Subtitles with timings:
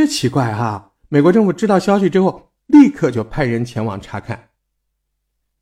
[0.00, 0.94] 这奇怪哈！
[1.10, 4.48] 美国政府知道消息之后，立刻就派人前往查看。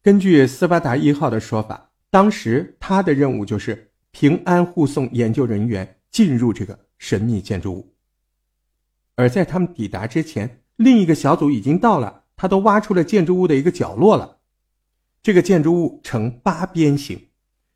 [0.00, 7.92] 根据斯巴达一号的说法，当时他的任务就是平安护送研究人员进入这个神秘建筑物。
[9.16, 14.38] 而在他们抵达之前，另一个小组已经到了，他都挖出了建筑物的一个角落了。
[15.20, 17.30] 这个建筑物呈八边形，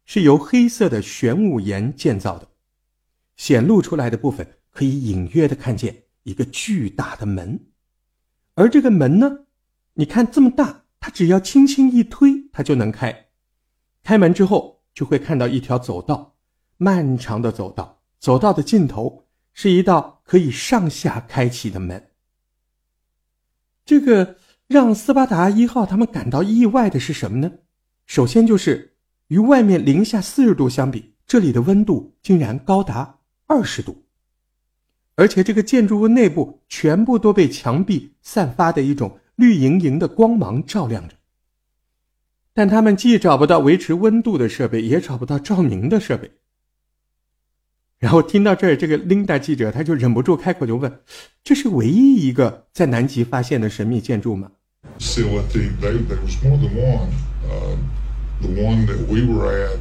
[0.05, 2.47] 是由黑色的玄武岩建造的，
[3.35, 6.05] 显露出来的部分可以隐约的看见。
[6.25, 7.67] 一个巨大的门，
[8.55, 9.47] 而这个门呢，
[9.95, 13.27] 你看这么大，它只要轻轻一推，它就能开。
[14.03, 16.37] 开门之后，就会看到一条走道，
[16.77, 22.11] 漫长的走道，走道的尽头是一道可以上下开启的门。
[23.85, 24.37] 这个
[24.69, 27.51] 让斯巴达一号他们感到意外的是什么呢？
[28.07, 34.05] 首先就是与外面零下四十度相比，这里的温度竟然高达二十度。
[35.15, 41.15] 而且这个建筑物内部全部都被墙壁散发的一种绿莹莹的光芒照亮着，
[42.55, 46.31] 但他们既找不到维持温度的设备，也找不到照明的设备。
[47.99, 51.01] 然后听到这儿，这个琳达记者他就忍不住开口就问
[51.45, 54.51] ：“这是唯一一个在南极发现的神秘建筑吗？”
[54.99, 57.09] See, what the there was more than one.
[58.41, 59.79] The one that we were at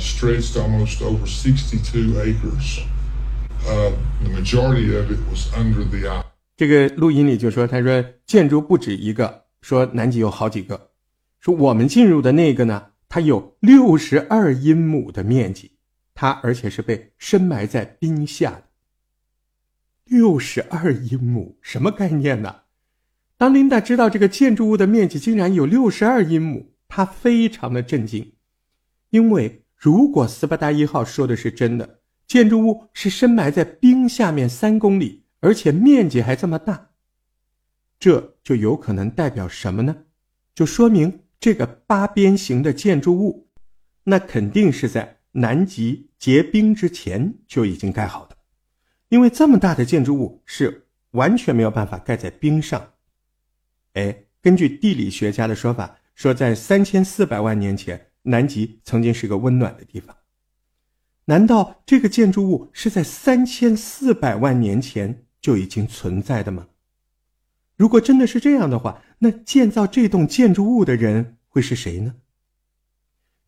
[0.00, 2.80] stretched almost over sixty-two acres.
[4.22, 6.24] The majority of it was under the eye.
[6.54, 10.90] 这个录音里就说，他说建筑不止一个，说南极有好几个，
[11.40, 15.72] 说我们进入的那个呢，它有六十二英亩的面积，
[16.14, 18.64] 它而且是被深埋在冰下的。
[20.04, 22.56] 六十二英亩什么概念呢？
[23.38, 28.34] 当琳达知道这个建筑物的面积竟然有六十二英亩，她非常的震惊，
[29.08, 31.99] 因为如果斯巴达一号说的是真的。
[32.30, 36.90] 建筑物是深埋在冰下面三公里，而且面积还这么大，
[37.98, 40.04] 这就有可能代表什么呢？
[40.54, 43.48] 就说明这个八边形的建筑物，
[44.04, 48.36] 那肯定是在南极结冰之前就已经盖好的，
[49.08, 52.92] 因为这么大的建筑物是完全没有办法盖在冰上。
[53.94, 60.14] 哎，根据地理学家的说法，说在三千四百万年前，南极曾经是个温暖的地方。
[61.30, 66.66] 难道这个建筑物是在三千四百万年前就已经存在的吗？
[67.76, 72.16] 如果真的是这样的话，那建造这栋建筑物的人会是谁呢？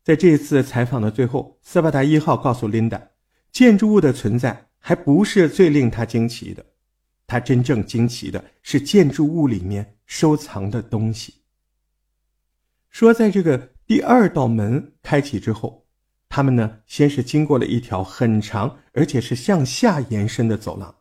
[0.01, 3.09] 在这次采访的最后，斯巴达一号告诉琳达，
[3.51, 6.65] 建筑物的存在还不是最令他惊奇的，
[7.27, 11.33] 他真正惊奇的是建筑物里面收藏的东西。
[12.89, 15.82] 说，在这个第二道门开启之后。
[16.35, 20.95] 他们呢，先是经过了一条很长，而且是向下延伸的走廊。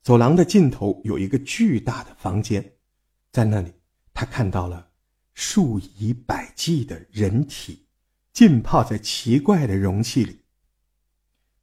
[0.00, 2.74] 走廊的尽头有一个巨大的房间，
[3.32, 3.72] 在那里，
[4.12, 4.90] 他看到了
[5.34, 7.88] 数以百计的人体
[8.32, 10.42] 浸泡在奇怪的容器里。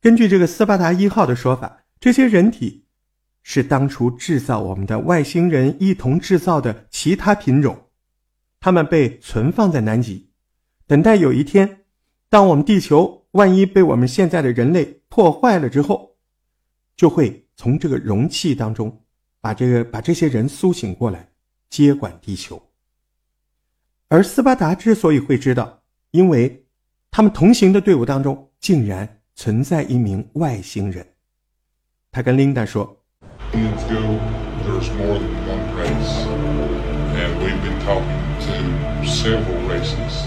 [0.01, 2.87] 根据这个斯巴达一号的说法，这些人体
[3.41, 7.87] 是当初制造我们的外星人一同制造的其他品种，
[8.59, 10.33] 他们被存放在南极，
[10.85, 11.80] 等待有一天。
[12.31, 16.15] 当我们地球万一被我们现在的人类破坏了之后，
[16.95, 19.03] 就会从这个容器当中
[19.41, 21.27] 把这个把这些人苏醒过来，
[21.69, 22.69] 接管地球。
[24.07, 25.81] 而斯巴达之所以会知道，
[26.11, 26.65] 因为
[27.11, 31.05] 他们同行的队伍当中竟然存在一名外星人。
[32.13, 32.97] 他跟琳达说：“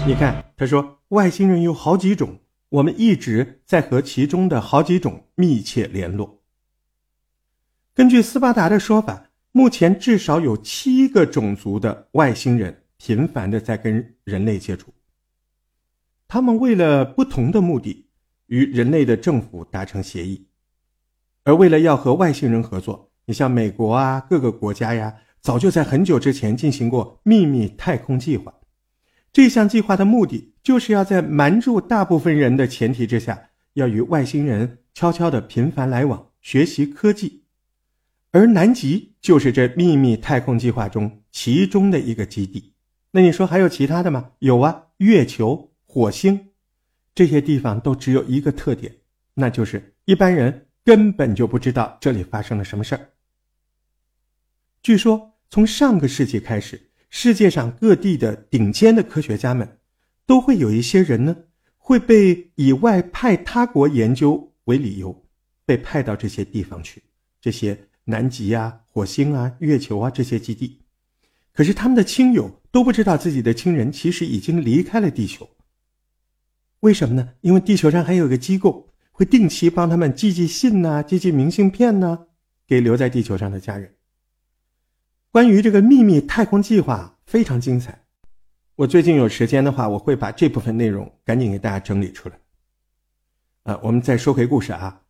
[0.05, 2.39] 你看。”他说：“外星人有好几种，
[2.69, 6.41] 我们一直在和其中的好几种密切联络。
[7.93, 14.93] 根据斯巴达的说法，目前至少有七个种族的外星人频繁的在跟人类接触。
[16.27, 18.07] 他们为了不同的目的，
[18.47, 20.47] 与人类的政府达成协议。
[21.43, 25.15] 而为了要和外星人合作，你像美国啊，各个国家呀，
[25.45, 28.51] 早就在很久之前进行过秘密太空计划。”
[29.31, 37.43] 这项计划的目的就是要在瞒住大部分人的前提之下，要与外星人悄悄的频繁来往，学习科技。
[38.31, 42.73] 而南极就是这秘密太空计划中其中的一个基地。
[43.11, 44.31] 那你说还有其他的吗？
[44.39, 46.49] 有啊，月球、火星
[47.13, 48.95] 这些地方都只有一个特点，
[49.35, 53.11] 那就是一般人根本就不知道这里发生了什么事儿。
[54.81, 56.81] 据说从上个世纪开始。
[57.17, 59.77] 世界上各地的顶尖的科学家们，
[60.25, 61.33] 都会有一些人呢，
[61.77, 65.25] 会被以外派他国研究为理由，
[65.65, 67.01] 被派到这些地方去。
[67.39, 70.81] 这些南极啊、火星啊、月球啊这些基地。
[71.53, 75.49] 可是他们的亲友都不知道自己的亲人其实已经离开了地球。
[76.81, 77.29] 为什么呢？
[77.39, 82.27] 因为地球上还有个机构会定期帮他们寄寄信呐、寄寄明信片呐，
[82.67, 83.94] 给留在地球上的家人。
[85.35, 88.05] 关于这个秘密太空计划非常精彩，
[88.77, 92.39] 我最近有时间的话，我会把这部分内容赶紧给大家整理出来。
[93.63, 95.01] 啊，我们再说回故事啊。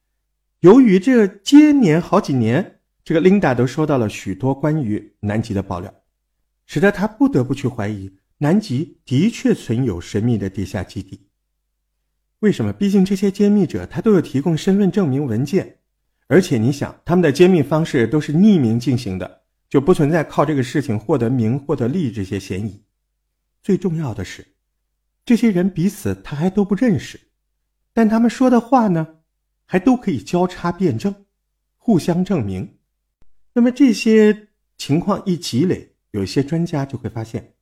[0.61, 5.93] 由于这接连好几年，这个琳达都收到了许多关于南极的爆料，
[6.65, 11.27] 使得她不得不去怀疑南极的确存有神秘的地下基地。
[12.39, 12.73] 为什么？
[12.73, 15.77] 毕竟这些揭秘者他都有提供身份证明文件，
[16.25, 19.43] 而且你想，他们的揭秘方式都是匿名进行的，
[19.75, 22.81] 就不存在靠这个事情获得名、获得利这些嫌疑。
[23.61, 24.47] 最重要的是，
[25.25, 27.19] 这些人彼此他还都不认识，
[27.91, 29.05] 但他们说的话呢，
[29.65, 31.13] 还都可以交叉辩证，
[31.75, 32.77] 互相证明。
[33.51, 37.55] 那么这些情况一积累，有一些专家就会发现，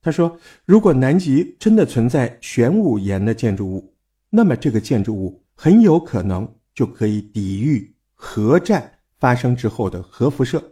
[0.00, 3.96] 他说，如果南极真的存在玄武岩的建筑物，
[4.30, 10.71] 那么这个建筑物很有可能就可以抵御核战发生之后的核辐射，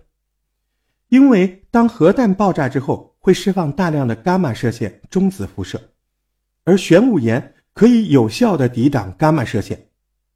[1.11, 5.81] 因为当核弹爆炸之后会释放大量的伽马射线、中子辐射，
[6.65, 9.89] 而玄武岩可以有效的抵挡伽马射线，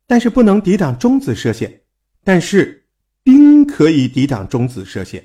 [0.07, 1.81] 但是不能抵挡中子射线，
[2.23, 2.85] 但是
[3.23, 5.25] 冰可以抵挡中子射线，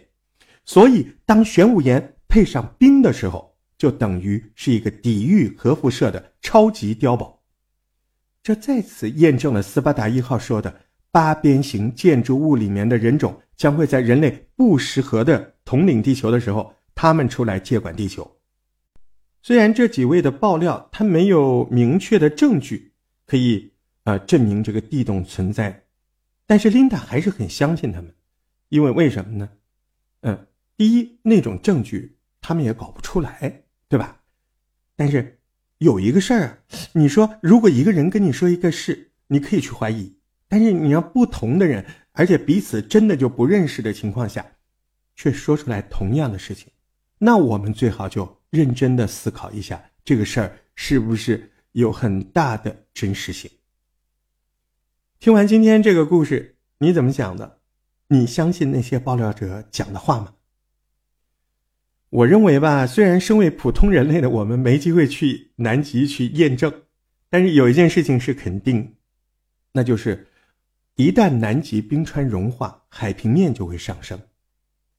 [0.65, 7.41] 所以当玄武岩配上冰的时候，就等于是一个抵御核辐射的超级碉堡。
[8.43, 10.73] 这再次验证了斯巴达一号说的
[11.11, 18.39] 八边形建筑物里面的人种将会在人类不适合的统领地球的时候，他们出来接管地球。
[19.44, 22.94] 虽然这几位的爆料他没有明确的证据
[23.25, 23.71] 可以
[24.06, 25.83] 呃证明这个地洞存在，
[26.47, 28.15] 但是琳达还是很相信他们，
[28.69, 29.50] 因为为什么呢？
[30.21, 30.47] 嗯，
[30.77, 34.21] 第一，那种证据他们也搞不出来，对吧？
[34.95, 35.35] 但是。
[35.79, 36.57] 有一个事儿啊，
[36.91, 40.13] 你说如果一个人跟你说一个事，你可以去怀疑；
[40.50, 41.85] 但是你要不同的人，
[42.19, 44.45] 而且彼此真的就不认识的情况下，
[45.16, 46.69] 却说出来同样的事情，
[47.18, 53.50] 那我们最好就认真的思考一下，这个事儿是不是有很大的真实性。
[55.18, 57.60] 听完今天这个故事，你怎么想的？
[58.10, 60.33] 你相信那些爆料者讲的话吗？
[62.10, 66.83] 我认为吧，虽然身为普通人类的我们没机会去南极去验证，
[67.30, 68.98] 但是有一件事情是肯定，
[69.71, 70.27] 那就是
[70.99, 74.19] 一旦南极冰川融化，海平面就会上升，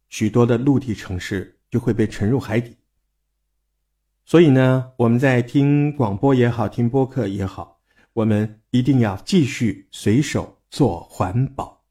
[0.09, 2.75] 许多的陆地城市就会被沉入海底。
[4.25, 7.83] 所以呢，我们在听广播也好，听播客也好，
[8.15, 11.85] 我们一定要继续随手做环保。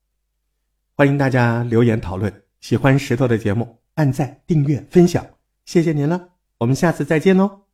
[0.95, 3.77] 欢迎大家留言讨论，喜欢石头的节目。
[3.93, 5.23] 按赞、订阅、分享，
[5.65, 7.68] 谢谢您了，我们下次再见喽。